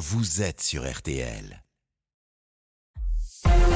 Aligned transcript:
vous 0.00 0.40
êtes 0.40 0.62
sur 0.62 0.90
RTL. 0.90 1.62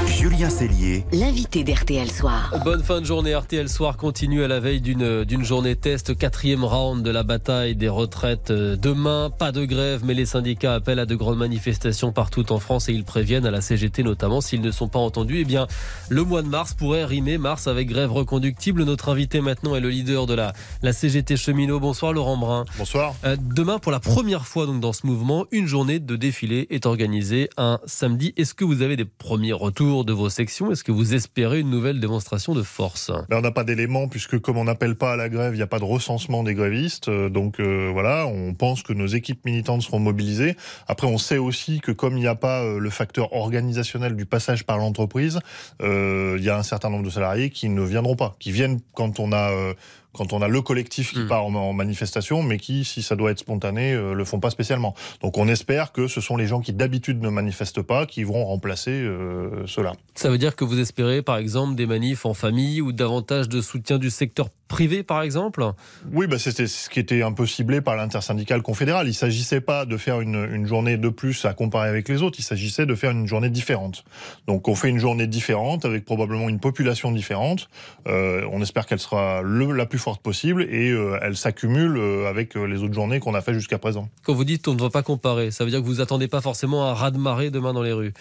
Julien 0.07 0.51
Cellier, 0.51 1.05
l'invité 1.13 1.65
d'RTL 1.65 2.11
Soir. 2.11 2.53
Bonne 2.65 2.83
fin 2.83 3.01
de 3.01 3.07
journée. 3.07 3.35
RTL 3.35 3.69
Soir 3.69 3.97
continue 3.97 4.45
à 4.45 4.49
la 4.49 4.61
veille 4.61 4.81
d'une, 4.81 5.25
d'une 5.25 5.45
journée 5.45 5.77
test, 5.77 6.17
quatrième 6.17 6.65
round 6.65 7.03
de 7.03 7.11
la 7.11 7.23
bataille 7.23 7.75
des 7.75 7.89
retraites. 7.89 8.51
Euh, 8.51 8.77
demain, 8.77 9.31
pas 9.31 9.51
de 9.53 9.65
grève, 9.65 10.03
mais 10.05 10.15
les 10.15 10.27
syndicats 10.27 10.75
appellent 10.75 10.99
à 10.99 11.07
de 11.07 11.15
grandes 11.15 11.39
manifestations 11.39 12.13
partout 12.13 12.53
en 12.53 12.59
France 12.59 12.89
et 12.89 12.93
ils 12.93 13.05
préviennent 13.05 13.47
à 13.47 13.51
la 13.51 13.61
CGT 13.61 14.03
notamment 14.03 14.41
s'ils 14.41 14.61
ne 14.61 14.71
sont 14.71 14.89
pas 14.89 14.99
entendus. 14.99 15.39
Eh 15.41 15.45
bien, 15.45 15.67
le 16.11 16.23
mois 16.23 16.43
de 16.43 16.49
mars 16.49 16.75
pourrait 16.75 17.05
rimer 17.05 17.39
mars 17.39 17.67
avec 17.67 17.89
grève 17.89 18.13
reconductible. 18.13 18.85
Notre 18.85 19.09
invité 19.09 19.41
maintenant 19.41 19.75
est 19.75 19.81
le 19.81 19.91
leader 19.91 20.27
de 20.27 20.35
la, 20.35 20.53
la 20.83 20.93
CGT 20.93 21.37
cheminot. 21.37 21.81
Bonsoir 21.81 22.13
Laurent 22.13 22.37
Brun. 22.37 22.65
Bonsoir. 22.77 23.15
Euh, 23.25 23.37
demain, 23.41 23.79
pour 23.79 23.93
la 23.93 24.01
première 24.01 24.47
fois 24.47 24.67
donc 24.67 24.81
dans 24.81 24.93
ce 24.93 25.07
mouvement, 25.07 25.47
une 25.51 25.67
journée 25.67 25.99
de 25.99 26.17
défilé 26.17 26.67
est 26.71 26.87
organisée 26.87 27.49
un 27.57 27.79
samedi. 27.87 28.35
Est-ce 28.37 28.55
que 28.55 28.65
vous 28.65 28.83
avez 28.83 28.97
des 28.97 29.05
premiers 29.05 29.53
retours 29.53 29.94
de 30.03 30.13
vos 30.13 30.31
sections. 30.31 30.73
Est-ce 30.73 30.83
que 30.83 30.91
vous 30.91 31.15
espérez 31.15 31.61
une 31.61 31.71
nouvelle 31.71 32.01
démonstration 32.01 32.55
de 32.55 32.63
force? 32.63 33.13
Ben, 33.29 33.39
On 33.39 33.41
n'a 33.41 33.53
pas 33.53 33.63
d'éléments 33.63 34.09
puisque 34.09 34.41
comme 34.41 34.57
on 34.57 34.65
n'appelle 34.65 34.97
pas 34.97 35.13
à 35.13 35.17
la 35.17 35.29
grève, 35.29 35.55
il 35.55 35.59
n'y 35.59 35.63
a 35.63 35.69
pas 35.69 35.79
de 35.79 35.85
recensement 35.85 36.43
des 36.43 36.55
grévistes. 36.55 37.09
Euh, 37.09 37.29
donc 37.29 37.61
euh, 37.61 37.91
voilà, 37.93 38.27
on 38.27 38.55
pense 38.55 38.83
que 38.83 38.93
nos 38.93 39.07
équipes 39.07 39.45
militantes 39.45 39.83
seront 39.83 40.01
mobilisées. 40.01 40.57
Après, 40.89 41.07
on 41.07 41.19
sait 41.19 41.39
aussi 41.39 41.81
que 41.81 41.93
comme 41.93 42.17
il 42.17 42.21
n'y 42.21 42.27
a 42.27 42.35
pas 42.35 42.63
euh, 42.63 42.79
le 42.79 42.91
facteur 42.91 43.33
organisationnel 43.33 44.17
du 44.17 44.27
passage 44.27 44.65
par 44.65 44.79
l'entreprise, 44.79 45.39
il 45.81 46.43
y 46.43 46.49
a 46.49 46.59
un 46.59 46.63
certain 46.63 46.91
nombre 46.91 47.05
de 47.05 47.11
salariés 47.11 47.51
qui 47.51 47.69
ne 47.69 47.83
viendront 47.83 48.17
pas, 48.17 48.35
qui 48.41 48.51
viennent 48.51 48.81
quand 48.95 49.21
on 49.21 49.33
a 49.33 49.75
quand 50.15 50.33
on 50.33 50.41
a 50.43 50.49
le 50.49 50.63
collectif 50.63 51.13
qui 51.13 51.21
hmm. 51.21 51.29
part 51.29 51.45
en, 51.45 51.73
manifestation, 51.73 52.43
mais 52.43 52.59
qui, 52.59 52.85
si 52.85 53.03
ça 53.03 53.17
doit 53.17 53.31
être 53.31 53.41
spontané, 53.41 53.93
euh, 53.93 54.15
le 54.15 54.25
font 54.25 54.41
pas 54.41 54.51
spécialement. 54.51 54.95
Donc 55.23 55.39
on 55.39 55.49
espère 55.49 55.93
que 55.93 56.09
ce 56.09 56.21
sont 56.21 56.37
les 56.37 56.47
gens 56.47 56.61
qui 56.61 56.73
d'habitude 56.73 57.21
ne 57.21 57.29
manifestent 57.29 57.83
pas 57.83 58.07
qui 58.07 58.23
vont 58.25 58.45
remplacer 58.45 58.93
euh, 58.93 59.67
cela. 59.67 59.93
Ça 60.15 60.31
veut 60.31 60.39
dire 60.39 60.57
que 60.57 60.65
vous 60.65 60.79
espérez, 60.79 61.23
par 61.23 61.37
exemple, 61.37 61.75
des 61.75 61.87
manifs 61.87 62.27
en 62.27 62.35
famille 62.35 62.81
ou 62.81 62.93
davantage 62.93 63.49
de 63.49 63.61
soutien 63.61 63.99
du 63.99 64.11
secteur 64.11 64.49
privé, 64.69 65.03
par 65.03 65.23
exemple? 65.23 65.65
Oui, 66.13 66.27
bah 66.27 66.39
c'était 66.39 66.67
ce 66.67 66.89
qui 66.89 66.99
était 66.99 67.23
un 67.23 67.33
peu 67.33 67.47
ciblé 67.47 67.81
par 67.81 67.97
l'intersyndicale 67.97 68.63
confédérale. 68.63 69.07
Il 69.09 69.15
s'agissait 69.15 69.61
pas 69.61 69.85
de 69.85 69.97
faire 69.97 70.21
une, 70.21 70.49
une, 70.51 70.67
journée 70.67 70.97
de 70.97 71.09
plus 71.09 71.45
à 71.45 71.53
comparer 71.53 71.89
avec 71.89 72.09
les 72.09 72.23
autres, 72.23 72.39
il 72.41 72.43
s'agissait 72.43 72.87
de 72.87 72.95
faire 72.95 73.11
une 73.11 73.27
journée 73.27 73.51
différente. 73.51 74.05
Donc 74.47 74.69
on 74.69 74.75
fait 74.75 74.89
une 74.89 74.99
journée 74.99 75.27
différente 75.27 75.85
avec 75.85 76.05
probablement 76.05 76.49
une 76.49 76.61
population 76.61 77.13
différente. 77.13 77.69
Euh, 78.09 78.49
on 78.51 78.63
espère 78.63 78.87
qu'elle 78.87 78.99
sera 78.99 79.43
le, 79.43 79.73
la 79.73 79.87
plus 79.87 79.99
forte 80.05 80.23
possible 80.23 80.63
et 80.63 80.91
euh, 80.91 81.19
elle 81.23 81.35
s'accumule 81.35 81.97
euh, 81.97 82.29
avec 82.29 82.57
euh, 82.57 82.67
les 82.67 82.83
autres 82.83 82.93
journées 82.93 83.21
qu'on 83.21 83.35
a 83.35 83.41
fait 83.41 83.55
jusqu'à 83.55 83.79
présent. 83.79 84.11
Quand 84.23 84.35
vous 84.35 84.45
dites 84.45 84.69
on 84.69 84.75
ne 84.75 84.81
va 84.81 84.91
pas 84.91 85.03
comparer, 85.03 85.51
ça 85.51 85.65
veut 85.65 85.71
dire 85.71 85.81
que 85.81 85.87
vous 85.87 86.03
attendez 86.03 86.29
pas 86.29 86.43
forcément 86.43 86.87
un 86.87 86.93
raz-de-marée 86.93 87.51
demain 87.51 87.73
dans 87.73 87.83
les 87.83 87.93
rues 87.93 88.13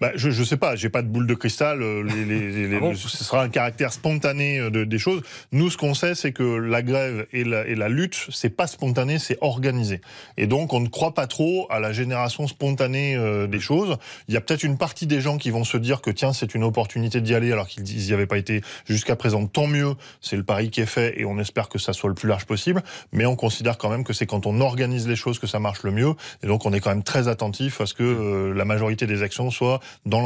bah, 0.00 0.10
je 0.16 0.28
ne 0.28 0.44
sais 0.44 0.56
pas, 0.56 0.74
j'ai 0.74 0.88
pas 0.88 1.02
de 1.02 1.08
boule 1.08 1.26
de 1.26 1.34
cristal. 1.34 1.80
Euh, 1.80 2.02
les, 2.02 2.24
les, 2.24 2.68
les, 2.68 2.76
ah 2.76 2.92
ce 2.96 3.24
sera 3.24 3.42
un 3.42 3.48
caractère 3.48 3.92
spontané 3.92 4.58
euh, 4.58 4.68
de, 4.68 4.82
des 4.82 4.98
choses. 4.98 5.22
Nous, 5.52 5.70
ce 5.70 5.76
qu'on 5.76 5.94
sait, 5.94 6.16
c'est 6.16 6.32
que 6.32 6.42
la 6.42 6.82
grève 6.82 7.26
et 7.32 7.44
la, 7.44 7.64
et 7.66 7.76
la 7.76 7.88
lutte, 7.88 8.26
c'est 8.30 8.50
pas 8.50 8.66
spontané, 8.66 9.20
c'est 9.20 9.38
organisé. 9.40 10.00
Et 10.36 10.48
donc, 10.48 10.72
on 10.72 10.80
ne 10.80 10.88
croit 10.88 11.14
pas 11.14 11.28
trop 11.28 11.68
à 11.70 11.78
la 11.78 11.92
génération 11.92 12.48
spontanée 12.48 13.14
euh, 13.14 13.46
des 13.46 13.60
choses. 13.60 13.96
Il 14.26 14.34
y 14.34 14.36
a 14.36 14.40
peut-être 14.40 14.64
une 14.64 14.78
partie 14.78 15.06
des 15.06 15.20
gens 15.20 15.38
qui 15.38 15.50
vont 15.50 15.62
se 15.62 15.76
dire 15.76 16.00
que 16.00 16.10
tiens, 16.10 16.32
c'est 16.32 16.56
une 16.56 16.64
opportunité 16.64 17.20
d'y 17.20 17.34
aller 17.34 17.52
alors 17.52 17.68
qu'ils 17.68 17.84
n'y 17.84 18.12
avaient 18.12 18.26
pas 18.26 18.38
été 18.38 18.62
jusqu'à 18.86 19.14
présent. 19.14 19.46
Tant 19.46 19.68
mieux, 19.68 19.94
c'est 20.20 20.36
le 20.36 20.42
pari 20.44 20.70
qui 20.70 20.80
est 20.80 20.86
fait 20.86 21.20
et 21.20 21.24
on 21.24 21.38
espère 21.38 21.68
que 21.68 21.78
ça 21.78 21.92
soit 21.92 22.08
le 22.08 22.16
plus 22.16 22.28
large 22.28 22.46
possible. 22.46 22.82
Mais 23.12 23.26
on 23.26 23.36
considère 23.36 23.78
quand 23.78 23.90
même 23.90 24.02
que 24.02 24.12
c'est 24.12 24.26
quand 24.26 24.44
on 24.46 24.60
organise 24.60 25.06
les 25.06 25.16
choses 25.16 25.38
que 25.38 25.46
ça 25.46 25.60
marche 25.60 25.84
le 25.84 25.92
mieux. 25.92 26.14
Et 26.42 26.48
donc, 26.48 26.66
on 26.66 26.72
est 26.72 26.80
quand 26.80 26.90
même 26.90 27.04
très 27.04 27.28
attentif 27.28 27.80
à 27.80 27.86
ce 27.86 27.94
que 27.94 28.52
la 28.54 28.64
majorité 28.64 29.06
des 29.06 29.22
actions 29.22 29.52
soient 29.52 29.80
dans 30.06 30.24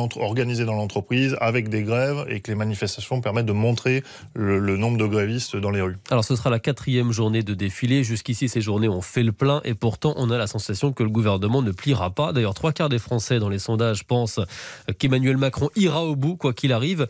dans 0.64 0.74
l'entreprise 0.74 1.36
avec 1.40 1.68
des 1.68 1.82
grèves 1.82 2.24
et 2.28 2.40
que 2.40 2.50
les 2.50 2.54
manifestations 2.56 3.20
permettent 3.20 3.46
de 3.46 3.52
montrer 3.52 4.02
le, 4.34 4.76
nombre 4.76 4.98
de 4.98 5.06
grévistes 5.06 5.56
dans 5.56 5.70
les 5.70 5.80
rues. 5.80 5.96
Alors 6.10 6.24
ce 6.24 6.36
sera 6.36 6.50
la 6.50 6.58
quatrième 6.58 7.12
journée 7.12 7.42
de 7.42 7.54
défilé. 7.54 8.04
Jusqu'ici, 8.04 8.48
ces 8.48 8.60
journées 8.60 8.88
ont 8.88 9.00
fait 9.00 9.22
le 9.22 9.32
plein 9.32 9.60
et 9.64 9.74
pourtant 9.74 10.14
on 10.16 10.30
a 10.30 10.38
la 10.38 10.46
sensation 10.46 10.92
que 10.92 11.02
le 11.02 11.10
gouvernement 11.10 11.62
ne 11.62 11.72
pliera 11.72 12.10
pas. 12.10 12.32
D'ailleurs, 12.32 12.54
trois 12.54 12.72
quarts 12.72 12.88
des 12.88 12.98
Français 12.98 13.38
dans 13.38 13.48
les 13.48 13.58
sondages 13.58 14.04
pensent 14.04 14.40
qu'Emmanuel 14.98 15.36
Macron 15.36 15.70
ira 15.76 16.04
au 16.04 16.16
bout 16.16 16.36
quoi 16.36 16.52
qu'il 16.52 16.72
arrive. 16.72 17.06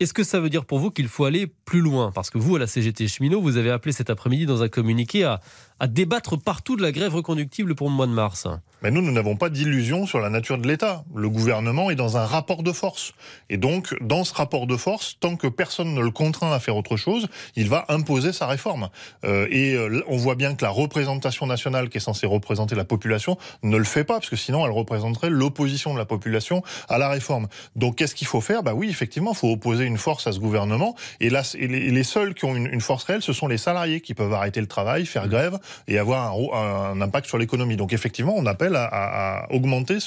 Est-ce 0.00 0.14
que 0.14 0.22
ça 0.22 0.38
veut 0.38 0.48
dire 0.48 0.64
pour 0.64 0.78
vous 0.78 0.92
qu'il 0.92 1.08
faut 1.08 1.24
aller 1.24 1.48
plus 1.48 1.80
loin? 1.80 2.12
Parce 2.12 2.30
que 2.30 2.38
vous, 2.38 2.54
à 2.54 2.60
la 2.60 2.68
CGT 2.68 3.08
Cheminot, 3.08 3.42
vous 3.42 3.56
avez 3.56 3.72
appelé 3.72 3.92
cet 3.92 4.10
après-midi 4.10 4.46
dans 4.46 4.62
un 4.62 4.68
communiqué 4.68 5.24
à, 5.24 5.40
débattre 5.88 6.38
partout 6.40 6.76
de 6.76 6.82
la 6.82 6.92
grève 6.92 7.16
reconductible 7.16 7.74
pour 7.74 7.88
le 7.88 7.94
mois 7.94 8.06
de 8.06 8.12
mars. 8.12 8.46
Mais 8.82 8.92
nous, 8.92 9.02
nous 9.02 9.10
n'avons 9.10 9.34
pas 9.34 9.48
d'illusion 9.48 10.06
sur 10.06 10.20
la 10.20 10.30
nature 10.30 10.58
de 10.58 10.68
l'État. 10.68 11.04
Le 11.14 11.28
gouvernement 11.28 11.90
est 11.90 11.96
dans 11.96 12.16
un 12.16 12.24
rapport 12.24 12.62
de 12.62 12.70
force. 12.70 13.12
Et 13.50 13.56
donc, 13.56 13.96
dans 14.00 14.22
ce 14.22 14.34
rapport 14.34 14.68
de 14.68 14.76
force, 14.76 15.16
tant 15.18 15.34
que 15.34 15.48
personne 15.48 15.94
ne 15.94 16.00
le 16.00 16.12
contraint 16.12 16.52
à 16.52 16.60
faire 16.60 16.76
autre 16.76 16.96
chose, 16.96 17.26
il 17.56 17.68
va 17.68 17.84
imposer 17.88 18.32
sa 18.32 18.46
réforme. 18.46 18.90
Euh, 19.24 19.48
et 19.50 19.74
euh, 19.74 20.02
on 20.06 20.16
voit 20.16 20.36
bien 20.36 20.54
que 20.54 20.64
la 20.64 20.70
représentation 20.70 21.46
nationale, 21.46 21.88
qui 21.88 21.98
est 21.98 22.00
censée 22.00 22.26
représenter 22.26 22.76
la 22.76 22.84
population, 22.84 23.36
ne 23.64 23.76
le 23.76 23.84
fait 23.84 24.04
pas, 24.04 24.14
parce 24.14 24.30
que 24.30 24.36
sinon, 24.36 24.64
elle 24.64 24.72
représenterait 24.72 25.30
l'opposition 25.30 25.92
de 25.92 25.98
la 25.98 26.06
population 26.06 26.62
à 26.88 26.98
la 26.98 27.08
réforme. 27.08 27.48
Donc, 27.74 27.96
qu'est-ce 27.96 28.14
qu'il 28.14 28.28
faut 28.28 28.40
faire? 28.40 28.62
Bah 28.62 28.74
oui, 28.74 28.88
effectivement, 28.90 29.32
il 29.32 29.36
faut 29.36 29.50
opposer 29.50 29.87
une 29.88 29.98
force 29.98 30.26
à 30.26 30.32
ce 30.32 30.38
gouvernement. 30.38 30.94
Et 31.20 31.30
là, 31.30 31.42
les, 31.58 32.02
seuls 32.04 32.34
qui 32.34 32.44
ont 32.44 32.54
une, 32.54 32.80
force 32.80 33.04
réelle, 33.04 33.22
ce 33.22 33.32
sont 33.32 33.48
les 33.48 33.58
salariés 33.58 34.00
qui 34.00 34.14
peuvent 34.14 34.32
arrêter 34.32 34.60
le 34.60 34.66
travail, 34.66 35.04
faire 35.06 35.26
mmh. 35.26 35.30
grève 35.30 35.58
et 35.88 35.98
avoir 35.98 36.32
un, 36.32 36.92
un 36.92 37.00
impact 37.00 37.26
sur 37.26 37.38
l'économie. 37.38 37.76
Donc, 37.76 37.92
effectivement, 37.92 38.34
on 38.36 38.46
appelle 38.46 38.76
à, 38.76 39.46
augmenter 39.50 39.98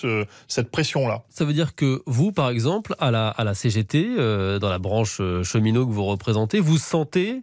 cette 0.48 0.72
pression-là. 0.72 1.24
Ça 1.30 1.46
veut 1.46 1.54
dire 1.54 1.76
que 1.76 2.02
vous, 2.06 2.32
par 2.32 2.50
exemple, 2.50 2.96
à 3.00 3.12
la, 3.12 3.30
à 3.30 3.44
la 3.44 3.54
CGT, 3.54 4.06
euh, 4.18 4.60
dans 4.60 4.70
la 4.70 4.80
branche 4.80 5.18
euh, 5.20 5.44
cheminot 5.44 5.86
que 5.86 5.92
vous 5.92 6.06
représentez, 6.06 6.60
vous 6.60 6.78
sentez 6.78 7.42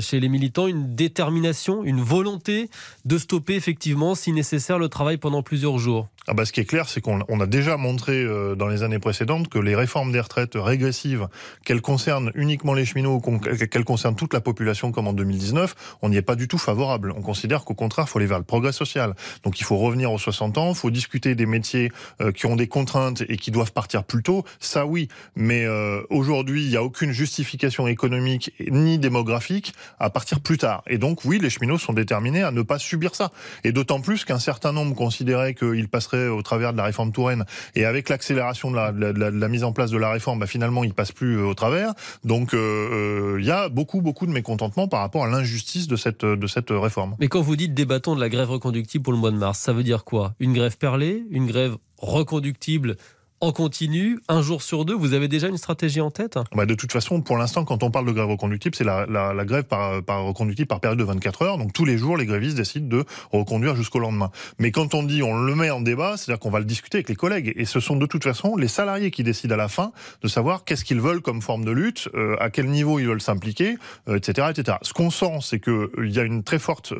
chez 0.00 0.20
les 0.20 0.28
militants 0.28 0.66
une 0.66 0.94
détermination, 0.94 1.84
une 1.84 2.00
volonté 2.00 2.70
de 3.04 3.18
stopper 3.18 3.54
effectivement, 3.54 4.14
si 4.14 4.32
nécessaire, 4.32 4.78
le 4.78 4.88
travail 4.88 5.16
pendant 5.16 5.42
plusieurs 5.42 5.78
jours 5.78 6.08
ah 6.28 6.34
bah, 6.34 6.44
ce 6.44 6.52
qui 6.52 6.58
est 6.58 6.64
clair, 6.64 6.88
c'est 6.88 7.00
qu'on 7.00 7.20
a 7.20 7.46
déjà 7.46 7.76
montré 7.76 8.20
euh, 8.24 8.56
dans 8.56 8.66
les 8.66 8.82
années 8.82 8.98
précédentes 8.98 9.48
que 9.48 9.60
les 9.60 9.76
réformes 9.76 10.10
des 10.10 10.18
retraites 10.18 10.54
régressives, 10.56 11.28
qu'elles 11.64 11.80
concernent 11.80 12.32
uniquement 12.34 12.74
les 12.74 12.84
cheminots, 12.84 13.22
qu'elles 13.70 13.84
concernent 13.84 14.16
toute 14.16 14.34
la 14.34 14.40
population 14.40 14.90
comme 14.90 15.06
en 15.06 15.12
2019, 15.12 15.98
on 16.02 16.08
n'y 16.08 16.16
est 16.16 16.22
pas 16.22 16.34
du 16.34 16.48
tout 16.48 16.58
favorable. 16.58 17.14
On 17.16 17.22
considère 17.22 17.64
qu'au 17.64 17.74
contraire, 17.74 18.06
il 18.08 18.10
faut 18.10 18.18
aller 18.18 18.26
vers 18.26 18.38
le 18.38 18.44
progrès 18.44 18.72
social. 18.72 19.14
Donc 19.44 19.60
il 19.60 19.64
faut 19.64 19.76
revenir 19.76 20.10
aux 20.10 20.18
60 20.18 20.58
ans, 20.58 20.70
il 20.70 20.74
faut 20.74 20.90
discuter 20.90 21.36
des 21.36 21.46
métiers 21.46 21.92
euh, 22.20 22.32
qui 22.32 22.46
ont 22.46 22.56
des 22.56 22.66
contraintes 22.66 23.22
et 23.28 23.36
qui 23.36 23.52
doivent 23.52 23.72
partir 23.72 24.02
plus 24.02 24.24
tôt, 24.24 24.44
ça 24.58 24.84
oui. 24.84 25.06
Mais 25.36 25.64
euh, 25.64 26.02
aujourd'hui, 26.10 26.64
il 26.64 26.70
n'y 26.70 26.76
a 26.76 26.82
aucune 26.82 27.12
justification 27.12 27.86
économique 27.86 28.52
ni 28.68 28.98
démographique 28.98 29.65
à 29.98 30.10
partir 30.10 30.40
plus 30.40 30.58
tard. 30.58 30.82
Et 30.86 30.98
donc 30.98 31.24
oui, 31.24 31.38
les 31.38 31.50
cheminots 31.50 31.78
sont 31.78 31.92
déterminés 31.92 32.42
à 32.42 32.50
ne 32.50 32.62
pas 32.62 32.78
subir 32.78 33.14
ça. 33.14 33.30
Et 33.64 33.72
d'autant 33.72 34.00
plus 34.00 34.24
qu'un 34.24 34.38
certain 34.38 34.72
nombre 34.72 34.94
considéraient 34.94 35.54
qu'ils 35.54 35.88
passeraient 35.88 36.28
au 36.28 36.42
travers 36.42 36.72
de 36.72 36.78
la 36.78 36.84
réforme 36.84 37.12
Touraine 37.12 37.44
et 37.74 37.84
avec 37.84 38.08
l'accélération 38.08 38.70
de 38.70 38.76
la, 38.76 39.48
mise 39.48 39.64
en 39.64 39.72
place 39.72 39.90
de 39.90 39.98
la 39.98 40.10
réforme, 40.10 40.40
bah, 40.40 40.46
finalement, 40.46 40.84
il 40.84 40.94
passe 40.94 41.12
plus 41.12 41.38
euh, 41.38 41.46
au 41.46 41.54
travers. 41.54 41.92
Donc, 42.24 42.54
euh, 42.54 42.58
euh, 42.58 43.40
il 43.40 43.46
y 43.46 43.50
a 43.50 43.68
beaucoup, 43.68 44.00
beaucoup 44.00 44.26
de 44.26 44.32
mécontentement 44.32 44.88
par 44.88 45.00
rapport 45.00 45.24
à 45.24 45.28
l'injustice 45.28 45.86
de 45.86 45.96
cette, 45.96 46.24
de 46.24 46.46
cette 46.46 46.70
réforme. 46.70 47.16
Mais 47.18 47.28
quand 47.28 47.40
vous 47.40 47.56
dites 47.56 47.74
débattons 47.74 48.14
de 48.14 48.20
la 48.20 48.28
grève 48.28 48.50
reconductible 48.50 49.02
pour 49.02 49.12
le 49.12 49.18
mois 49.18 49.30
de 49.30 49.36
mars, 49.36 49.58
ça 49.58 49.72
veut 49.72 49.82
dire 49.82 50.04
quoi? 50.04 50.34
Une 50.40 50.52
grève 50.52 50.76
perlée? 50.76 51.24
Une 51.30 51.46
grève 51.46 51.76
reconductible 51.98 52.96
en 53.40 53.52
continu, 53.52 54.18
un 54.28 54.40
jour 54.40 54.62
sur 54.62 54.84
deux 54.86 54.94
Vous 54.94 55.12
avez 55.12 55.28
déjà 55.28 55.48
une 55.48 55.58
stratégie 55.58 56.00
en 56.00 56.10
tête? 56.10 56.38
Bah 56.54 56.64
De 56.64 56.74
toute 56.74 56.92
façon, 56.92 57.20
pour 57.20 57.36
l'instant, 57.36 57.64
quand 57.64 57.82
on 57.82 57.90
parle 57.90 58.06
de 58.06 58.12
grève 58.12 58.28
reconductible, 58.28 58.74
c'est 58.74 58.84
la, 58.84 59.44
grève 59.44 59.64
par, 59.64 60.02
reconductible 60.24 60.66
par 60.66 60.80
période 60.80 60.98
de 60.98 61.04
24 61.04 61.42
heures. 61.42 61.58
Donc 61.58 61.72
tous 61.74 61.84
les 61.84 61.98
jours, 61.98 62.16
les 62.16 62.24
grévistes 62.24 62.56
décident 62.56 62.86
de 62.86 63.04
reconduire 63.32 63.76
jusqu'au 63.76 63.98
lendemain. 63.98 64.30
Mais 64.58 64.70
quand 64.70 64.94
on 64.94 65.02
dit 65.02 65.22
on 65.22 65.36
le 65.36 65.54
met 65.54 65.70
en 65.70 65.80
débat, 65.80 66.16
c'est-à-dire 66.16 66.40
qu'on 66.40 66.50
va 66.50 66.60
le 66.60 66.64
discuter 66.64 66.96
avec 66.98 67.08
les 67.08 67.14
collègues. 67.14 67.52
Et 67.56 67.66
ce 67.66 67.78
sont 67.78 67.96
de 67.96 68.06
toute 68.06 68.24
façon 68.24 68.56
les 68.56 68.68
salariés 68.68 69.10
qui 69.10 69.22
décident 69.22 69.54
à 69.54 69.58
la 69.58 69.68
fin 69.68 69.92
de 70.22 70.28
savoir 70.28 70.64
qu'est-ce 70.64 70.84
qu'ils 70.84 71.00
veulent 71.00 71.20
comme 71.20 71.42
forme 71.42 71.64
de 71.64 71.72
lutte, 71.72 72.08
euh, 72.14 72.36
à 72.40 72.48
quel 72.48 72.68
niveau 72.68 72.98
ils 72.98 73.06
veulent 73.06 73.20
s'impliquer, 73.20 73.76
etc., 74.08 74.48
euh, 74.48 74.50
etc. 74.50 74.78
Ce 74.80 74.94
qu'on 74.94 75.10
sent, 75.10 75.38
c'est 75.42 75.60
qu'il 75.60 75.72
euh, 75.72 76.08
y 76.08 76.18
a 76.18 76.22
une 76.22 76.42
très 76.42 76.58
forte, 76.58 76.94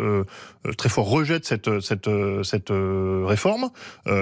très 0.77 0.88
fort 0.88 1.09
rejet 1.09 1.38
de 1.38 1.44
cette, 1.44 1.71
cette 1.81 2.71
réforme 2.71 3.71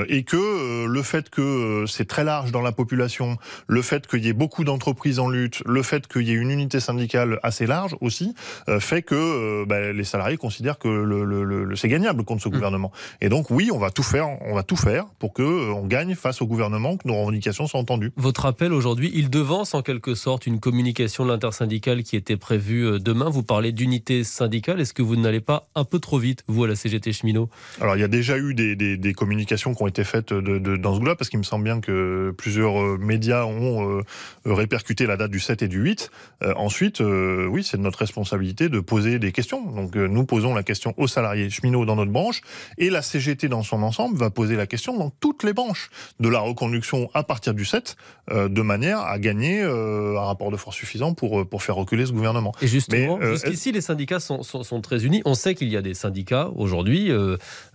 et 0.09 0.23
que 0.23 0.87
le 0.87 1.03
fait 1.03 1.31
que 1.31 1.85
c'est 1.89 2.04
très 2.07 2.25
large 2.25 2.53
dans 2.53 2.61
la 2.61 2.73
population, 2.73 3.37
le 3.67 3.83
fait 3.83 4.07
qu'il 4.07 4.25
y 4.25 4.29
ait 4.29 4.33
beaucoup 4.33 4.65
d'entreprises 4.65 5.19
en 5.19 5.29
lutte, 5.29 5.63
le 5.67 5.83
fait 5.83 6.07
qu'il 6.07 6.23
y 6.23 6.33
ait 6.33 6.35
une 6.35 6.51
unité 6.51 6.81
syndicale 6.81 7.39
assez 7.43 7.67
large 7.67 7.97
aussi, 8.01 8.35
euh, 8.69 8.81
fait 8.81 9.03
que 9.03 9.15
euh, 9.15 9.65
bah, 9.67 9.93
les 9.93 10.05
salariés 10.05 10.37
considèrent 10.37 10.79
que 10.79 10.89
le, 10.89 11.25
le, 11.25 11.45
le 11.65 11.77
c'est 11.77 11.89
gagnable 11.89 12.25
contre 12.25 12.43
ce 12.43 12.49
mmh. 12.49 12.53
gouvernement. 12.53 12.93
Et 13.21 13.29
donc 13.29 13.51
oui, 13.51 13.71
on 13.73 13.79
va 13.79 13.91
tout 13.91 14.03
faire, 14.03 14.29
on 14.43 14.55
va 14.55 14.63
tout 14.63 14.77
faire 14.77 15.07
pour 15.19 15.33
que 15.33 15.43
euh, 15.43 15.73
on 15.73 15.87
gagne 15.87 16.15
face 16.15 16.43
au 16.43 16.47
gouvernement, 16.47 16.97
que 16.97 17.09
nos 17.09 17.17
revendications 17.17 17.67
soient 17.67 17.81
entendues. 17.81 18.13
Votre 18.17 18.47
appel 18.47 18.73
aujourd'hui, 18.73 19.11
il 19.15 19.31
devance 19.31 19.75
en 19.75 19.83
quelque 19.83 20.15
sorte 20.15 20.47
une 20.47 20.61
communication 20.61 21.25
de 21.25 21.31
l'intersyndicale 21.31 22.03
qui 22.03 22.17
était 22.17 22.37
prévue 22.37 23.01
demain. 23.01 23.29
Vous 23.29 23.43
parlez 23.43 23.73
d'unité 23.73 24.25
syndicale. 24.25 24.81
Est-ce 24.81 24.95
que 24.95 25.03
vous 25.03 25.17
n'allez 25.17 25.41
pas 25.41 25.69
un 25.75 25.85
peu 25.85 25.99
trop 25.99 26.19
vite, 26.19 26.45
vous, 26.49 26.65
à 26.65 26.69
la 26.69 26.77
CGT 26.77 27.13
Cheminot? 27.13 27.49
Alors 27.81 27.97
il 27.97 28.01
y 28.01 28.05
a 28.05 28.09
déjà 28.09 28.39
eu 28.39 28.55
des, 28.55 28.77
des, 28.77 28.97
des 28.97 29.15
communications 29.15 29.75
qui 29.75 29.83
ont 29.83 29.87
été 29.87 30.05
faites 30.05 30.33
de, 30.33 30.59
de, 30.59 30.77
dans 30.77 30.95
ce 30.95 31.01
goût-là, 31.01 31.17
parce 31.17 31.31
qu'il 31.31 31.39
me 31.39 31.45
semble 31.45 31.65
bien 31.65 31.81
que 31.81 31.93
plusieurs 32.37 32.99
médias 32.99 33.45
ont 33.45 34.03
répercuté 34.45 35.07
la 35.07 35.17
date 35.17 35.31
du 35.31 35.41
7 35.41 35.63
et 35.63 35.69
du 35.69 35.81
8. 35.81 36.11
ensuite, 36.57 37.01
oui, 37.01 37.65
c'est 37.65 37.77
de 37.77 37.83
notre 37.83 37.99
responsabilité 37.99 38.69
de 38.69 38.81
poser 38.81 39.19
des 39.19 39.33
questions. 39.33 39.65
Donc 39.71 39.97
euh, 39.97 40.07
nous 40.07 40.25
posons 40.25 40.55
la 40.55 40.63
question 40.63 40.95
aux 40.97 41.09
salariés 41.09 41.51
cheminots 41.51 41.85
dans 41.85 41.97
notre 41.97 42.11
branche 42.11 42.41
et 42.79 42.91
la 42.91 43.03
CGT 43.03 43.49
dans 43.49 43.63
son 43.63 43.83
ensemble 43.83 44.17
va 44.17 44.31
poser 44.31 44.57
la 44.57 44.67
question 44.67 44.97
dans 44.97 45.11
toutes 45.11 45.43
les 45.43 45.53
branches 45.53 45.91
de 46.21 46.29
la 46.29 46.41
reconduction 46.41 47.11
à 47.15 47.23
partir 47.23 47.55
du 47.55 47.65
7 47.65 47.97
euh, 48.31 48.49
de 48.49 48.63
manière 48.63 49.01
à 49.01 49.19
gagner 49.19 49.63
euh, 49.63 50.19
un 50.19 50.25
rapport 50.25 50.51
de 50.51 50.57
force 50.57 50.77
suffisant 50.77 51.15
pour, 51.15 51.47
pour 51.49 51.63
faire 51.63 51.77
reculer 51.77 52.07
ce 52.07 52.13
gouvernement. 52.13 52.53
Et 52.63 52.67
justement, 52.67 53.21
jusqu'ici 53.21 53.73
les 53.73 53.81
syndicats 53.81 54.21
sont, 54.21 54.43
sont, 54.43 54.81
très 54.81 55.05
unis. 55.05 55.23
On 55.25 55.35
sait 55.35 55.55
qu'il 55.55 55.69
y 55.69 55.77
a 55.77 55.83
des 55.83 55.95
syndicats 55.95 56.51
aujourd'hui, 56.55 57.11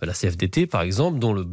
la 0.02 0.14
CFDT 0.14 0.68
par 0.68 0.82
exemple, 0.82 1.20
dont 1.20 1.34
le, 1.34 1.46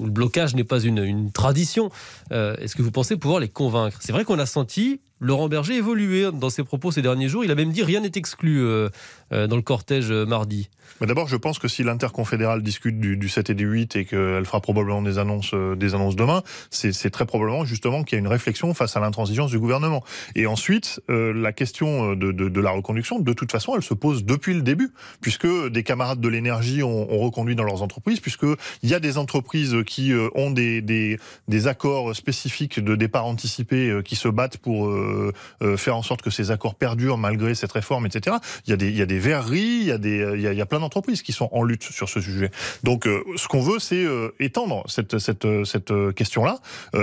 le 0.00 0.10
blocage 0.10 0.54
n'est 0.54 0.64
pas 0.64 0.80
une, 0.80 0.98
une 0.98 1.30
tradition. 1.30 1.90
Est-ce 2.30 2.74
que 2.74 2.82
vous 2.82 2.90
pensez 2.90 3.16
pouvoir 3.16 3.40
les 3.40 3.48
convaincre? 3.48 3.98
C'est 4.00 4.12
vrai 4.12 4.24
qu'on 4.24 4.38
a 4.38 4.46
senti 4.46 5.00
Laurent 5.24 5.48
Berger 5.48 5.76
évolué 5.76 6.30
dans 6.32 6.50
ses 6.50 6.64
propos 6.64 6.92
ces 6.92 7.00
derniers 7.00 7.30
jours. 7.30 7.44
Il 7.46 7.50
a 7.50 7.54
même 7.54 7.72
dit 7.72 7.82
rien 7.82 8.00
n'est 8.00 8.12
exclu 8.14 8.60
euh, 8.60 8.90
euh, 9.32 9.46
dans 9.46 9.56
le 9.56 9.62
cortège 9.62 10.10
euh, 10.10 10.26
mardi. 10.26 10.68
D'abord, 11.00 11.28
je 11.28 11.36
pense 11.36 11.58
que 11.58 11.66
si 11.66 11.82
l'interconfédérale 11.82 12.62
discute 12.62 13.00
du, 13.00 13.28
7 13.28 13.50
et 13.50 13.54
du 13.54 13.64
8 13.64 13.96
et 13.96 14.04
qu'elle 14.04 14.44
fera 14.44 14.60
probablement 14.60 15.00
des 15.00 15.18
annonces, 15.18 15.54
des 15.54 15.94
annonces 15.94 16.14
demain, 16.14 16.42
c'est 16.70 17.10
très 17.10 17.24
probablement 17.24 17.64
justement 17.64 18.04
qu'il 18.04 18.16
y 18.16 18.18
a 18.18 18.20
une 18.20 18.28
réflexion 18.28 18.74
face 18.74 18.96
à 18.96 19.00
l'intransigeance 19.00 19.50
du 19.50 19.58
gouvernement. 19.58 20.04
Et 20.36 20.46
ensuite, 20.46 21.00
la 21.08 21.52
question 21.52 22.14
de, 22.14 22.60
la 22.60 22.70
reconduction, 22.70 23.18
de 23.18 23.32
toute 23.32 23.50
façon, 23.50 23.74
elle 23.74 23.82
se 23.82 23.94
pose 23.94 24.24
depuis 24.24 24.54
le 24.54 24.62
début, 24.62 24.92
puisque 25.20 25.48
des 25.68 25.82
camarades 25.82 26.20
de 26.20 26.28
l'énergie 26.28 26.82
ont, 26.82 27.06
reconduit 27.06 27.56
dans 27.56 27.64
leurs 27.64 27.82
entreprises, 27.82 28.20
puisque 28.20 28.46
il 28.82 28.88
y 28.88 28.94
a 28.94 29.00
des 29.00 29.18
entreprises 29.18 29.76
qui 29.86 30.12
ont 30.34 30.50
des, 30.52 31.18
accords 31.66 32.14
spécifiques 32.14 32.78
de 32.78 32.94
départ 32.94 33.26
anticipé 33.26 34.00
qui 34.04 34.16
se 34.16 34.28
battent 34.28 34.58
pour 34.58 34.88
faire 35.76 35.96
en 35.96 36.02
sorte 36.02 36.22
que 36.22 36.30
ces 36.30 36.50
accords 36.50 36.74
perdurent 36.74 37.18
malgré 37.18 37.54
cette 37.54 37.72
réforme, 37.72 38.06
etc. 38.06 38.36
Il 38.66 38.70
y 38.70 38.72
a 38.72 38.76
des, 38.76 38.88
il 38.88 38.96
y 38.96 39.02
a 39.02 39.06
des 39.06 39.18
verreries, 39.18 39.80
il 39.80 39.86
y 39.86 39.92
a 39.92 39.98
des, 39.98 40.32
il 40.34 40.40
y 40.40 40.60
a, 40.60 40.66
plein 40.66 40.80
d'entreprises 40.80 41.22
qui 41.22 41.32
sont 41.32 41.48
en 41.52 41.62
lutte 41.62 41.82
sur 41.84 42.08
ce 42.08 42.20
sujet. 42.20 42.50
Donc, 42.82 43.06
euh, 43.06 43.22
ce 43.36 43.48
qu'on 43.48 43.60
veut, 43.60 43.78
c'est 43.78 44.04
étendre 44.40 44.84
cette, 44.88 45.18
cette, 45.18 45.46
cette 45.64 45.92
question-là. 46.14 46.58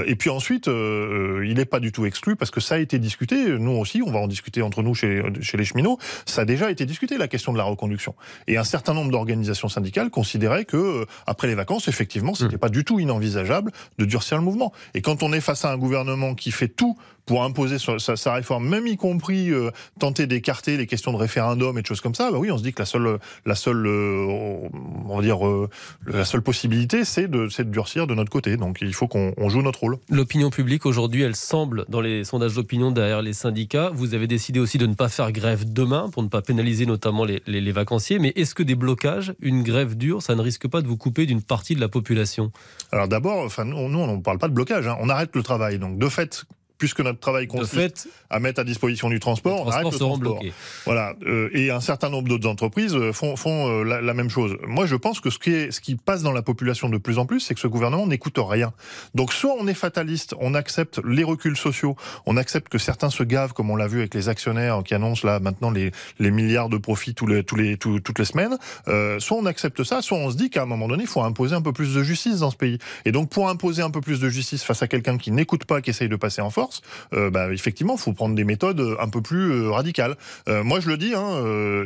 et 0.05 0.15
puis 0.15 0.29
ensuite, 0.29 0.67
il 0.67 1.53
n'est 1.55 1.65
pas 1.65 1.79
du 1.79 1.91
tout 1.91 2.05
exclu 2.05 2.35
parce 2.35 2.51
que 2.51 2.59
ça 2.59 2.75
a 2.75 2.77
été 2.79 2.99
discuté. 2.99 3.57
Nous 3.59 3.71
aussi, 3.71 4.01
on 4.05 4.11
va 4.11 4.19
en 4.19 4.27
discuter 4.27 4.61
entre 4.61 4.83
nous 4.83 4.95
chez, 4.95 5.23
chez 5.41 5.57
les 5.57 5.65
cheminots. 5.65 5.97
Ça 6.25 6.41
a 6.41 6.45
déjà 6.45 6.71
été 6.71 6.85
discuté 6.85 7.17
la 7.17 7.27
question 7.27 7.53
de 7.53 7.57
la 7.57 7.63
reconduction. 7.63 8.15
Et 8.47 8.57
un 8.57 8.63
certain 8.63 8.93
nombre 8.93 9.11
d'organisations 9.11 9.69
syndicales 9.69 10.09
considéraient 10.09 10.65
que 10.65 11.05
après 11.25 11.47
les 11.47 11.55
vacances, 11.55 11.87
effectivement, 11.87 12.33
c'était 12.33 12.45
n'était 12.45 12.57
mmh. 12.57 12.59
pas 12.59 12.69
du 12.69 12.83
tout 12.83 12.99
inenvisageable 12.99 13.71
de 13.97 14.05
durcir 14.05 14.37
le 14.37 14.43
mouvement. 14.43 14.71
Et 14.93 15.01
quand 15.01 15.23
on 15.23 15.33
est 15.33 15.41
face 15.41 15.65
à 15.65 15.71
un 15.71 15.77
gouvernement 15.77 16.35
qui 16.35 16.51
fait 16.51 16.67
tout 16.67 16.97
pour 17.25 17.43
imposer 17.43 17.77
sa, 17.79 17.99
sa, 17.99 18.33
réforme, 18.33 18.67
même 18.67 18.87
y 18.87 18.97
compris 18.97 19.51
euh, 19.51 19.71
tenter 19.99 20.27
d'écarter 20.27 20.77
les 20.77 20.87
questions 20.87 21.11
de 21.13 21.17
référendum 21.17 21.77
et 21.77 21.81
de 21.81 21.87
choses 21.87 22.01
comme 22.01 22.15
ça, 22.15 22.31
bah 22.31 22.37
oui, 22.39 22.51
on 22.51 22.57
se 22.57 22.63
dit 22.63 22.73
que 22.73 22.81
la 22.81 22.85
seule, 22.85 23.19
la 23.45 23.55
seule, 23.55 23.85
euh, 23.85 24.67
on 25.05 25.15
va 25.15 25.21
dire, 25.21 25.45
euh, 25.45 25.69
la 26.05 26.25
seule 26.25 26.41
possibilité, 26.41 27.05
c'est 27.05 27.27
de, 27.27 27.47
de 27.47 27.63
durcir 27.63 28.07
de 28.07 28.15
notre 28.15 28.31
côté. 28.31 28.57
Donc 28.57 28.79
il 28.81 28.93
faut 28.93 29.07
qu'on 29.07 29.49
joue 29.49 29.61
notre 29.61 29.79
rôle. 29.79 29.97
L'opinion 30.09 30.49
publique 30.49 30.85
aujourd'hui, 30.85 31.21
elle 31.21 31.35
semble 31.35 31.85
dans 31.89 32.01
les 32.01 32.23
sondages 32.23 32.55
d'opinion 32.55 32.91
derrière 32.91 33.21
les 33.21 33.33
syndicats. 33.33 33.91
Vous 33.93 34.13
avez 34.13 34.27
décidé 34.27 34.59
aussi 34.59 34.77
de 34.77 34.87
ne 34.87 34.93
pas 34.93 35.09
faire 35.09 35.31
grève 35.31 35.71
demain 35.71 36.09
pour 36.11 36.23
ne 36.23 36.27
pas 36.27 36.41
pénaliser 36.41 36.85
notamment 36.85 37.25
les, 37.25 37.41
les, 37.47 37.61
les 37.61 37.71
vacanciers. 37.71 38.19
Mais 38.19 38.33
est-ce 38.35 38.55
que 38.55 38.63
des 38.63 38.75
blocages, 38.75 39.33
une 39.41 39.63
grève 39.63 39.95
dure, 39.95 40.21
ça 40.21 40.35
ne 40.35 40.41
risque 40.41 40.67
pas 40.67 40.81
de 40.81 40.87
vous 40.87 40.97
couper 40.97 41.25
d'une 41.25 41.41
partie 41.41 41.75
de 41.75 41.81
la 41.81 41.89
population? 41.89 42.51
Alors 42.91 43.07
d'abord, 43.07 43.45
enfin 43.45 43.65
nous, 43.65 43.77
on 43.77 44.17
ne 44.17 44.21
parle 44.21 44.37
pas 44.37 44.47
de 44.47 44.53
blocage. 44.53 44.87
Hein. 44.87 44.97
On 44.99 45.09
arrête 45.09 45.35
le 45.35 45.43
travail. 45.43 45.79
Donc 45.79 45.97
de 45.97 46.09
fait, 46.09 46.45
puisque 46.81 47.01
notre 47.01 47.19
travail 47.19 47.45
consiste 47.45 48.09
à 48.31 48.39
mettre 48.39 48.59
à 48.59 48.63
disposition 48.63 49.07
du 49.07 49.19
transport, 49.19 49.61
on 49.67 49.69
arrête 49.69 49.91
le 49.91 49.99
transport. 49.99 50.41
Voilà. 50.85 51.13
Euh, 51.27 51.51
et 51.53 51.69
un 51.69 51.79
certain 51.79 52.09
nombre 52.09 52.27
d'autres 52.27 52.49
entreprises 52.49 52.95
euh, 52.95 53.13
font, 53.13 53.35
font 53.35 53.69
euh, 53.69 53.83
la, 53.83 54.01
la, 54.01 54.15
même 54.15 54.31
chose. 54.31 54.57
Moi, 54.65 54.87
je 54.87 54.95
pense 54.95 55.19
que 55.19 55.29
ce 55.29 55.37
qui, 55.37 55.51
est, 55.51 55.69
ce 55.69 55.79
qui 55.79 55.93
passe 55.93 56.23
dans 56.23 56.31
la 56.31 56.41
population 56.41 56.89
de 56.89 56.97
plus 56.97 57.19
en 57.19 57.27
plus, 57.27 57.39
c'est 57.39 57.53
que 57.53 57.59
ce 57.59 57.67
gouvernement 57.67 58.07
n'écoute 58.07 58.39
rien. 58.39 58.73
Donc, 59.13 59.31
soit 59.31 59.53
on 59.59 59.67
est 59.67 59.75
fataliste, 59.75 60.33
on 60.39 60.55
accepte 60.55 60.99
les 61.05 61.23
reculs 61.23 61.55
sociaux, 61.55 61.95
on 62.25 62.35
accepte 62.35 62.67
que 62.67 62.79
certains 62.79 63.11
se 63.11 63.21
gavent, 63.21 63.53
comme 63.53 63.69
on 63.69 63.75
l'a 63.75 63.87
vu 63.87 63.99
avec 63.99 64.15
les 64.15 64.27
actionnaires 64.27 64.81
qui 64.83 64.95
annoncent 64.95 65.27
là 65.27 65.39
maintenant 65.39 65.69
les, 65.69 65.91
les 66.17 66.31
milliards 66.31 66.69
de 66.69 66.77
profits 66.79 67.13
tous 67.13 67.27
les, 67.27 67.43
tous 67.43 67.57
les, 67.57 67.77
toutes 67.77 68.17
les 68.17 68.25
semaines. 68.25 68.57
Euh, 68.87 69.19
soit 69.19 69.37
on 69.37 69.45
accepte 69.45 69.83
ça, 69.83 70.01
soit 70.01 70.17
on 70.17 70.31
se 70.31 70.35
dit 70.35 70.49
qu'à 70.49 70.63
un 70.63 70.65
moment 70.65 70.87
donné, 70.87 71.03
il 71.03 71.09
faut 71.09 71.21
imposer 71.21 71.53
un 71.53 71.61
peu 71.61 71.73
plus 71.73 71.93
de 71.93 72.01
justice 72.01 72.39
dans 72.39 72.49
ce 72.49 72.57
pays. 72.57 72.79
Et 73.05 73.11
donc, 73.11 73.29
pour 73.29 73.49
imposer 73.49 73.83
un 73.83 73.91
peu 73.91 74.01
plus 74.01 74.19
de 74.19 74.29
justice 74.29 74.63
face 74.63 74.81
à 74.81 74.87
quelqu'un 74.87 75.19
qui 75.19 75.29
n'écoute 75.29 75.65
pas, 75.65 75.79
qui 75.81 75.91
essaye 75.91 76.09
de 76.09 76.15
passer 76.15 76.41
en 76.41 76.49
force, 76.49 76.70
euh, 77.13 77.29
bah, 77.29 77.51
effectivement, 77.51 77.95
il 77.95 77.99
faut 77.99 78.13
prendre 78.13 78.35
des 78.35 78.43
méthodes 78.43 78.81
un 78.99 79.09
peu 79.09 79.21
plus 79.21 79.51
euh, 79.51 79.71
radicales. 79.71 80.15
Euh, 80.47 80.63
moi, 80.63 80.79
je 80.79 80.89
le 80.89 80.97
dis, 80.97 81.13
hein, 81.15 81.43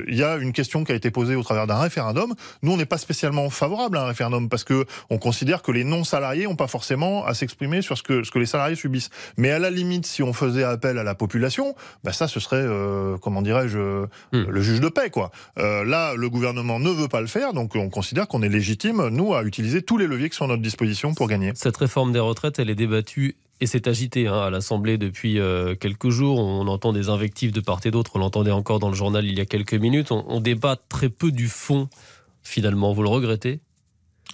il 0.08 0.16
y 0.16 0.24
a 0.24 0.38
une 0.38 0.54
question 0.54 0.84
qui 0.84 0.92
a 0.92 0.96
été 0.96 1.12
posée 1.12 1.36
au 1.36 1.44
travers 1.44 1.68
d'un 1.68 1.80
référendum. 1.80 2.34
Nous, 2.62 2.72
on 2.72 2.78
n'est 2.78 2.86
pas 2.86 2.98
spécialement 2.98 3.50
favorable 3.50 3.98
à 3.98 4.04
un 4.04 4.08
référendum 4.08 4.50
parce 4.50 4.64
que 4.64 4.86
on 5.10 5.18
considère 5.18 5.62
que 5.62 5.72
les 5.72 5.84
non-salariés 5.84 6.46
n'ont 6.46 6.56
pas 6.56 6.68
forcément 6.68 7.26
à 7.26 7.34
s'exprimer 7.34 7.82
sur 7.82 7.98
ce 7.98 8.04
que, 8.04 8.24
ce 8.24 8.32
que 8.32 8.40
les 8.40 8.46
salariés 8.46 8.76
subissent. 8.76 9.10
Mais 9.38 9.52
à 9.52 9.60
la 9.60 9.70
limite, 9.70 10.06
si 10.06 10.24
on 10.24 10.34
faisait 10.34 10.64
appel 10.64 10.98
à 10.98 11.04
la 11.04 11.16
population, 11.16 11.76
bah 12.04 12.14
ça, 12.14 12.28
ce 12.28 12.40
serait, 12.40 12.66
comment 13.22 13.42
dirais-je, 13.42 13.80
hmm. 13.80 14.06
le 14.32 14.62
juge 14.62 14.82
de 14.82 14.90
paix, 14.90 15.10
quoi. 15.10 15.32
là, 15.58 16.14
le 16.16 16.30
gouvernement 16.30 16.80
ne 16.80 16.90
veut 16.90 17.08
pas 17.08 17.22
le 17.22 17.28
faire, 17.28 17.54
donc 17.54 17.76
on 17.76 17.90
considère 17.90 18.28
qu'on 18.28 18.42
est 18.42 18.50
légitime, 18.50 19.10
nous, 19.10 19.34
à 19.34 19.44
utiliser 19.44 19.82
tous 19.82 19.98
les 19.98 20.08
leviers 20.08 20.30
qui 20.30 20.36
sont 20.36 20.46
à 20.46 20.50
notre 20.50 20.62
disposition 20.62 21.14
pour 21.14 21.28
gagner. 21.28 21.52
Cette 21.56 21.78
réforme 21.78 22.12
des 22.12 22.20
retraites, 22.20 22.60
elle 22.60 22.70
est 22.70 22.76
débattue 22.76 23.36
et 23.62 23.68
c'est 23.68 23.88
agité 23.88 24.28
hein, 24.28 24.40
à 24.40 24.50
l'Assemblée 24.50 24.98
depuis 24.98 25.40
euh, 25.40 25.76
quelques 25.76 26.10
jours. 26.10 26.40
On 26.40 26.68
entend 26.68 26.94
des 26.94 27.10
invectives 27.10 27.52
de 27.52 27.62
part 27.62 27.80
et 27.86 27.92
d'autre. 27.92 28.12
On 28.16 28.20
l'entendait 28.20 28.52
encore 28.52 28.80
dans 28.80 28.90
le 28.90 28.96
journal 28.96 29.26
il 29.26 29.38
y 29.38 29.42
a 29.42 29.46
quelques 29.46 29.74
minutes. 29.74 30.12
On, 30.12 30.26
on 30.28 30.42
débat 30.42 30.78
très 30.90 31.10
peu 31.10 31.32
du 31.32 31.48
fond, 31.48 31.88
finalement. 32.44 32.94
Vous 32.94 33.04
le 33.04 33.10
regrettez? 33.10 33.62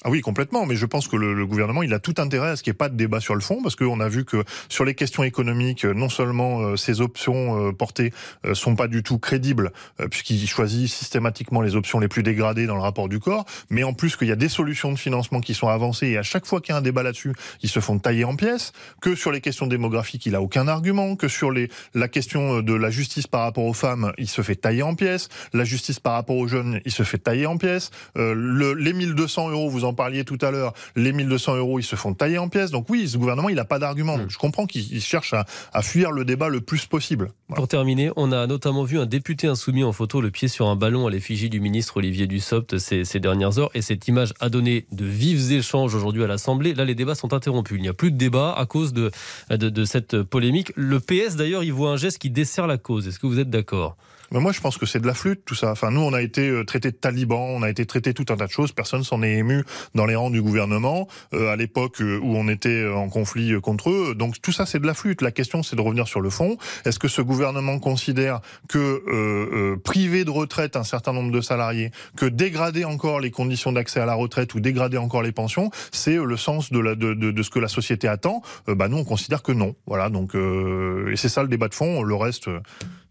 Ah 0.04 0.10
oui, 0.10 0.22
complètement. 0.22 0.66
Mais 0.66 0.76
je 0.76 0.86
pense 0.86 1.08
que 1.08 1.16
le, 1.16 1.34
le, 1.34 1.46
gouvernement, 1.46 1.84
il 1.84 1.94
a 1.94 2.00
tout 2.00 2.16
intérêt 2.18 2.50
à 2.50 2.56
ce 2.56 2.64
qu'il 2.64 2.72
n'y 2.72 2.76
ait 2.76 2.78
pas 2.78 2.90
de 2.90 2.96
débat 2.96 3.20
sur 3.20 3.36
le 3.36 3.42
fond, 3.42 3.62
parce 3.62 3.76
qu'on 3.76 4.00
a 4.00 4.10
vu 4.10 4.26
que 4.26 4.44
sur 4.68 4.84
les 4.84 4.96
questions 4.96 5.24
économiques, 5.24 5.86
non 5.86 6.10
seulement 6.10 6.62
euh, 6.62 6.76
ces 6.76 7.02
options 7.02 7.68
euh, 7.68 7.72
portées 7.72 8.12
euh, 8.46 8.56
sont 8.56 8.76
pas 8.76 8.88
du 8.88 9.04
tout 9.04 9.20
crédibles, 9.20 9.72
euh, 10.00 10.08
puisqu'il 10.08 10.48
choisit 10.48 10.90
systématiquement 10.90 11.62
les 11.62 11.76
options 11.76 12.00
les 12.00 12.08
plus 12.08 12.24
dégradées 12.24 12.66
dans 12.66 12.76
le 12.76 12.82
rapport 12.82 13.10
du 13.10 13.20
corps, 13.20 13.46
mais 13.70 13.84
en 13.84 13.94
plus 13.94 14.16
qu'il 14.16 14.28
y 14.28 14.32
a 14.32 14.36
des 14.36 14.50
solutions 14.50 14.92
de 14.92 14.98
financement 14.98 15.40
qui 15.40 15.54
sont 15.54 15.68
avancées, 15.68 16.08
et 16.08 16.18
à 16.18 16.24
chaque 16.24 16.48
fois 16.48 16.62
qu'il 16.62 16.74
y 16.74 16.76
a 16.76 16.80
un 16.80 16.82
débat 16.82 17.04
là-dessus, 17.04 17.34
ils 17.62 17.70
se 17.70 17.80
font 17.80 18.00
tailler 18.00 18.24
en 18.24 18.36
pièces, 18.36 18.74
que 19.02 19.14
sur 19.14 19.32
les 19.32 19.42
questions 19.42 19.68
démographiques, 19.68 20.26
il 20.26 20.36
a 20.36 20.42
aucun 20.42 20.68
argument, 20.68 21.16
que 21.16 21.28
sur 21.28 21.52
les, 21.52 21.70
la 21.94 22.08
question 22.08 22.62
de 22.62 22.74
la 22.74 22.90
justice 22.90 23.28
par 23.28 23.42
rapport 23.42 23.66
aux 23.66 23.74
femmes, 23.74 24.14
il 24.18 24.28
se 24.28 24.42
fait 24.42 24.56
tailler 24.56 24.82
en 24.82 24.96
pièces, 24.96 25.30
la 25.54 25.64
justice 25.64 26.00
par 26.00 26.14
rapport 26.14 26.38
aux 26.38 26.48
jeunes, 26.48 26.82
il 26.86 26.92
se 26.92 27.04
fait 27.04 27.20
tailler 27.20 27.46
en 27.46 27.58
pièces, 27.58 27.92
le, 28.16 28.74
les 28.74 28.94
1200 28.94 29.50
euros, 29.50 29.70
vous 29.70 29.81
en 29.84 29.92
en 29.92 29.94
parliez 29.94 30.24
tout 30.24 30.38
à 30.42 30.52
l'heure, 30.52 30.74
les 30.96 31.12
1200 31.12 31.58
euros, 31.58 31.78
ils 31.78 31.84
se 31.84 31.98
font 31.98 32.14
tailler 32.14 32.38
en 32.38 32.48
pièces. 32.48 32.72
Donc 32.72 32.90
oui, 32.90 33.08
ce 33.10 33.18
gouvernement, 33.18 33.50
il 33.50 33.56
n'a 33.56 33.66
pas 33.66 33.78
d'argument. 33.78 34.18
Hmm. 34.18 34.30
Je 34.30 34.38
comprends 34.38 34.66
qu'il 34.66 35.02
cherche 35.02 35.34
à, 35.34 35.82
fuir 35.82 36.12
le 36.12 36.24
débat 36.24 36.48
le 36.48 36.62
plus 36.62 36.86
possible. 36.86 37.32
Pour 37.54 37.68
terminer, 37.68 38.12
on 38.16 38.32
a 38.32 38.48
notamment 38.48 38.84
vu 38.84 39.00
un 39.00 39.06
député 39.06 39.48
insoumis 39.48 39.84
en 39.84 39.92
photo, 39.92 40.22
le 40.22 40.32
pied 40.32 40.48
sur 40.48 40.68
un 40.68 40.78
ballon 40.78 41.08
à 41.08 41.10
l'effigie 41.10 41.50
du 41.50 41.60
ministre 41.60 41.98
Olivier 41.98 42.26
Dussopt 42.26 42.78
ces, 42.78 43.04
ces 43.04 43.20
dernières 43.20 43.60
heures. 43.60 43.70
Et 43.74 43.82
cette 43.82 44.08
image 44.08 44.34
a 44.40 44.50
donné 44.50 44.86
de 44.92 45.06
vifs 45.06 45.52
échanges 45.52 45.94
aujourd'hui 45.94 46.24
à 46.24 46.28
l'Assemblée. 46.28 46.74
Là, 46.74 46.86
les 46.86 46.96
débats 46.96 47.16
sont 47.16 47.34
interrompus. 47.34 47.78
Il 47.78 47.82
n'y 47.82 47.90
a 47.90 47.94
plus 47.94 48.12
de 48.12 48.18
débat 48.18 48.54
à 48.54 48.66
cause 48.66 48.94
de, 48.94 49.12
de, 49.50 49.70
de 49.70 49.86
cette 49.86 50.24
polémique. 50.24 50.72
Le 50.78 51.00
PS, 51.02 51.36
d'ailleurs, 51.36 51.64
il 51.64 51.74
voit 51.74 51.92
un 51.92 51.98
geste 51.98 52.20
qui 52.20 52.30
dessert 52.30 52.68
la 52.68 52.78
cause. 52.78 53.08
Est-ce 53.08 53.20
que 53.20 53.28
vous 53.28 53.40
êtes 53.40 53.50
d'accord? 53.50 53.98
Mais 54.32 54.40
moi, 54.40 54.54
je 54.54 54.62
pense 54.62 54.78
que 54.78 54.86
c'est 54.86 55.00
de 55.00 55.08
la 55.08 55.14
flûte, 55.14 55.44
tout 55.46 55.56
ça. 55.56 55.72
Enfin, 55.72 55.92
nous, 55.92 56.00
on 56.00 56.14
a 56.14 56.22
été 56.22 56.48
euh, 56.50 56.64
traité 56.64 56.92
de 56.92 56.96
talibans, 56.96 57.38
on 57.38 57.64
a 57.64 57.70
été 57.70 57.86
traité 57.86 58.14
tout 58.14 58.26
un 58.30 58.38
tas 58.38 58.48
de 58.48 58.52
choses. 58.52 58.72
Personne 58.72 59.04
s'en 59.04 59.22
est 59.24 59.34
ému 59.34 59.66
dans 59.94 60.06
les 60.06 60.16
rangs 60.16 60.30
du 60.30 60.42
gouvernement 60.42 61.08
euh, 61.34 61.52
à 61.52 61.58
l'époque 61.58 62.02
euh, 62.02 62.18
où 62.22 62.38
on 62.38 62.48
était 62.48 62.88
en 62.88 63.10
conflit 63.10 63.60
contre 63.62 63.90
eux. 63.90 64.16
Donc 64.16 64.42
tout 64.42 64.54
ça, 64.54 64.66
c'est 64.66 64.80
de 64.80 64.88
la 64.88 64.94
flûte. 64.94 65.22
La 65.22 65.32
question, 65.32 65.64
c'est 65.64 65.76
de 65.76 65.82
revenir 65.82 66.08
sur 66.08 66.22
le 66.22 66.30
fond. 66.30 66.58
Est-ce 66.86 66.98
que 66.98 67.10
ce 67.10 67.22
gouvernement 67.22 67.78
considère 67.80 68.40
que 68.70 69.04
euh, 69.08 69.76
priver 69.84 70.24
de 70.24 70.32
retraite 70.32 70.78
un 70.78 70.84
certain 70.84 71.12
nombre 71.12 71.32
de 71.32 71.42
salariés, 71.42 71.92
que 72.16 72.26
dégrader 72.26 72.86
encore 72.86 73.20
les 73.20 73.32
conditions 73.32 73.74
d'accès 73.74 74.00
à 74.00 74.06
la 74.06 74.14
retraite 74.14 74.54
ou 74.56 74.62
dégrader 74.62 74.98
encore 74.98 75.24
les 75.24 75.34
pensions, 75.34 75.72
c'est 75.92 76.16
le 76.16 76.38
sens 76.38 76.72
de, 76.72 76.80
la, 76.80 76.96
de, 76.96 77.14
de, 77.14 77.44
ce 77.44 77.50
que 77.50 77.60
la 77.60 77.68
société 77.68 78.08
attend 78.08 78.42
Bah 78.68 78.88
nous, 78.88 78.98
on 78.98 79.04
considère 79.04 79.44
que 79.44 79.52
non. 79.52 79.76
Voilà. 79.88 80.10
Donc 80.10 80.36
et 80.36 81.18
c'est 81.18 81.30
ça 81.30 81.44
le 81.44 81.50
débat 81.50 81.68
de 81.68 81.74
fond. 81.74 82.04
Le 82.04 82.16
reste, 82.16 82.50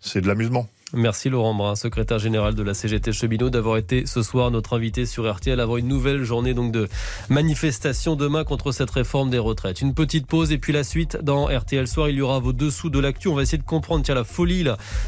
c'est 0.00 0.20
de 0.20 0.26
l'amusement. 0.26 0.66
Merci 0.92 1.28
Laurent 1.28 1.54
Brun, 1.54 1.76
secrétaire 1.76 2.18
général 2.18 2.54
de 2.54 2.62
la 2.62 2.74
CGT 2.74 3.12
Cheminot, 3.12 3.48
d'avoir 3.48 3.76
été 3.76 4.06
ce 4.06 4.22
soir 4.22 4.50
notre 4.50 4.74
invité 4.74 5.06
sur 5.06 5.32
RTL, 5.32 5.60
avoir 5.60 5.78
une 5.78 5.86
nouvelle 5.86 6.24
journée 6.24 6.52
donc 6.52 6.72
de 6.72 6.88
manifestation 7.28 8.16
demain 8.16 8.42
contre 8.42 8.72
cette 8.72 8.90
réforme 8.90 9.30
des 9.30 9.38
retraites. 9.38 9.80
Une 9.82 9.94
petite 9.94 10.26
pause 10.26 10.50
et 10.50 10.58
puis 10.58 10.72
la 10.72 10.82
suite 10.82 11.18
dans 11.22 11.46
RTL 11.46 11.86
Soir, 11.86 12.08
il 12.08 12.16
y 12.16 12.22
aura 12.22 12.40
vos 12.40 12.52
dessous 12.52 12.90
de 12.90 12.98
l'actu. 12.98 13.28
On 13.28 13.34
va 13.34 13.42
essayer 13.42 13.58
de 13.58 13.62
comprendre 13.62 14.04
tiens, 14.04 14.16
la 14.16 14.24
folie, 14.24 14.64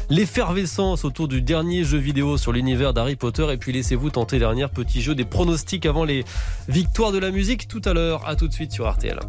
l'effervescence 0.09 1.03
autour 1.03 1.27
du 1.27 1.41
dernier 1.41 1.83
jeu 1.83 1.97
vidéo 1.97 2.37
sur 2.37 2.53
l'univers 2.53 2.93
d'Harry 2.93 3.17
Potter. 3.17 3.47
Et 3.51 3.57
puis 3.57 3.73
laissez-vous 3.73 4.09
tenter 4.09 4.39
dernier 4.39 4.67
petit 4.69 5.01
jeu 5.01 5.15
des 5.15 5.25
pronostics 5.25 5.85
avant 5.85 6.05
les 6.05 6.23
victoires 6.69 7.11
de 7.11 7.19
la 7.19 7.31
musique 7.31 7.67
tout 7.67 7.81
à 7.83 7.93
l'heure. 7.93 8.27
À 8.27 8.35
tout 8.35 8.47
de 8.47 8.53
suite 8.53 8.71
sur 8.71 8.89
RTL. 8.89 9.19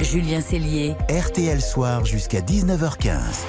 Julien 0.00 0.40
Cellier. 0.40 0.94
RTL 1.10 1.60
Soir 1.60 2.04
jusqu'à 2.04 2.40
19h15. 2.40 3.46